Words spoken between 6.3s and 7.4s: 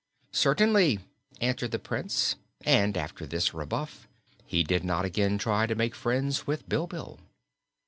with Bilbil.